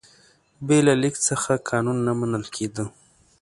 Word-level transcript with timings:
بې 0.67 0.77
له 0.87 0.93
لیک 1.01 1.15
څخه 1.27 1.51
قانون 1.69 1.97
نه 2.07 2.13
منل 2.19 2.45
کېده. 2.55 2.85